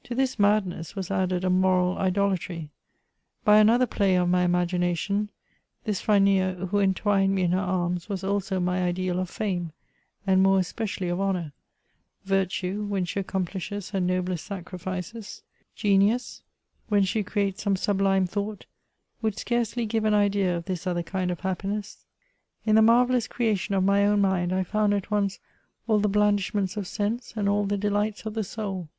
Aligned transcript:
•To 0.06 0.14
this 0.14 0.38
madness 0.38 0.94
was 0.94 1.10
added 1.10 1.42
a 1.42 1.48
moral 1.48 1.96
idolatry; 1.96 2.68
by 3.44 3.56
another 3.60 3.86
play 3.86 4.14
of 4.14 4.28
my 4.28 4.42
imagination, 4.44 5.30
this 5.84 6.02
Phrynea 6.02 6.68
who 6.68 6.78
entwined 6.80 7.34
me 7.34 7.44
in 7.44 7.52
her 7.52 7.60
arms, 7.60 8.06
was 8.06 8.22
also 8.22 8.60
my 8.60 8.82
ideal 8.82 9.18
of 9.18 9.30
fame, 9.30 9.72
and 10.26 10.42
more 10.42 10.58
especially 10.58 11.08
of 11.08 11.18
honour; 11.18 11.54
virtue, 12.26 12.84
when 12.84 13.06
she 13.06 13.18
accomplishes 13.20 13.88
her 13.88 14.00
noblest 14.00 14.44
sacrifices; 14.44 15.42
genius. 15.74 16.42
CH 16.42 16.42
ATEAUBRI 16.42 16.82
AND. 16.90 16.90
139 16.90 16.98
when 16.98 17.04
she 17.06 17.32
creates 17.32 17.62
some 17.62 17.76
sublime 17.76 18.26
thought, 18.26 18.66
would 19.22 19.38
scarcely 19.38 19.86
give 19.86 20.04
an 20.04 20.12
idea 20.12 20.54
of 20.54 20.66
this 20.66 20.86
other 20.86 21.02
kind 21.02 21.30
of 21.30 21.40
happiness. 21.40 22.04
In 22.66 22.74
the 22.74 22.82
marvellous 22.82 23.26
creation 23.28 23.74
of 23.74 23.82
my 23.82 24.04
own 24.04 24.20
mind, 24.20 24.52
I 24.52 24.62
found 24.62 24.92
at 24.92 25.10
once 25.10 25.38
all 25.88 26.00
the 26.00 26.08
blandish 26.10 26.52
ments 26.52 26.76
of 26.76 26.86
sense, 26.86 27.32
and 27.34 27.48
all 27.48 27.64
the 27.64 27.78
delights 27.78 28.26
of 28.26 28.34
the 28.34 28.44
soul. 28.44 28.90